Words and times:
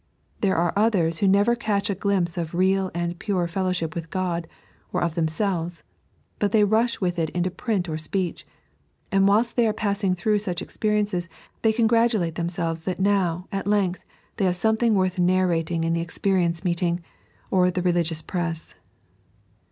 There 0.39 0.57
are 0.57 0.73
others 0.75 1.19
who 1.19 1.27
never 1.27 1.55
catch 1.55 1.87
a 1.91 1.93
glimpse 1.93 2.35
of 2.35 2.55
real 2.55 2.89
and 2.95 3.19
piu« 3.19 3.45
fellowship 3.45 3.93
with 3.93 4.09
God, 4.09 4.47
or 4.91 5.03
of 5.03 5.13
themselves, 5.13 5.83
but 6.39 6.51
they 6.51 6.63
rush 6.63 6.99
with 6.99 7.19
it 7.19 7.29
into 7.37 7.51
print 7.51 7.87
or 7.87 7.99
speech; 7.99 8.43
and 9.11 9.27
whilst 9.27 9.55
they 9.55 9.67
are 9.67 9.73
passing 9.73 10.15
through 10.15 10.39
such 10.39 10.59
experiences 10.59 11.29
they 11.61 11.71
congratulate 11.71 12.33
themselves 12.33 12.81
that 12.81 12.99
now, 12.99 13.47
at 13.51 13.67
length, 13.67 14.03
they 14.37 14.45
have 14.45 14.55
something 14.55 14.95
worth 14.95 15.19
narrating 15.19 15.83
in 15.83 15.93
the 15.93 16.01
experience 16.01 16.63
meeting 16.63 17.01
or 17.51 17.69
the 17.69 17.83
religious 17.83 18.23
press. 18.23 18.73